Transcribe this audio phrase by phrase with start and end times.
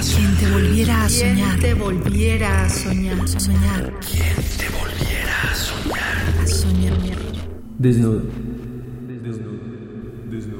[0.00, 1.58] Quien te volviera a soñar.
[1.58, 3.28] te volviera a soñar.
[3.28, 3.94] Soñar.
[3.98, 6.40] Quien te volviera a soñar.
[6.40, 7.18] A soñar.
[7.80, 8.22] Desnudo.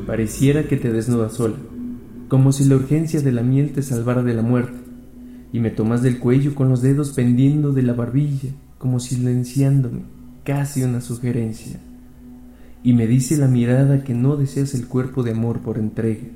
[0.08, 1.54] Pareciera que te desnudas sola,
[2.26, 4.76] como si la urgencia de la miel te salvara de la muerte,
[5.52, 10.00] y me tomas del cuello con los dedos pendiendo de la barbilla, como silenciándome,
[10.42, 11.78] casi una sugerencia.
[12.82, 16.26] Y me dice la mirada que no deseas el cuerpo de amor por entrega,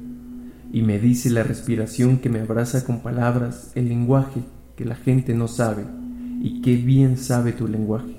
[0.72, 4.40] y me dice la respiración que me abraza con palabras, el lenguaje
[4.74, 5.84] que la gente no sabe,
[6.40, 8.16] y qué bien sabe tu lenguaje.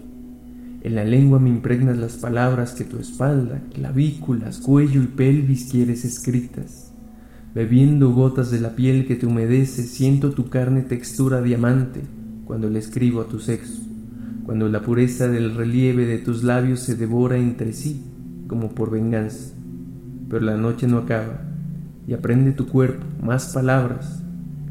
[0.84, 6.06] En la lengua me impregnas las palabras que tu espalda, clavículas, cuello y pelvis quieres
[6.06, 6.94] escritas.
[7.56, 12.02] Bebiendo gotas de la piel que te humedece, siento tu carne textura diamante
[12.46, 13.82] cuando le escribo a tu sexo,
[14.46, 18.04] cuando la pureza del relieve de tus labios se devora entre sí
[18.48, 19.54] como por venganza.
[20.30, 21.53] Pero la noche no acaba
[22.08, 24.24] y aprende tu cuerpo más palabras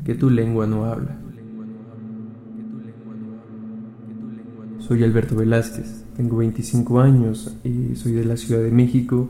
[0.04, 1.18] que tu lengua no habla.
[4.78, 9.28] Soy Alberto Velázquez, tengo 25 años y soy de la Ciudad de México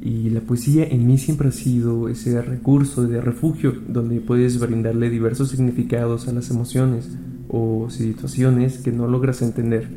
[0.00, 5.10] y la poesía en mí siempre ha sido ese recurso de refugio donde puedes brindarle
[5.10, 9.88] diversos significados a las emociones o situaciones que no logras entender.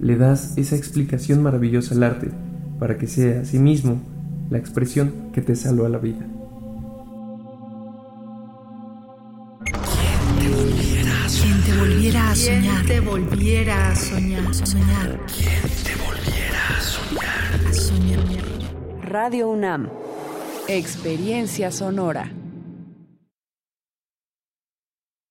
[0.00, 2.30] Le das esa explicación maravillosa al arte
[2.78, 4.00] para que sea a sí mismo
[4.50, 6.37] la expresión que te salva la vida.
[11.40, 12.84] Quien te volviera a soñar.
[12.86, 14.54] te volviera a soñar.
[14.54, 15.20] Soñar.
[15.26, 17.68] Quien te volviera a soñar.
[17.68, 18.24] A soñar.
[19.02, 19.88] Radio UNAM.
[20.66, 22.32] Experiencia sonora.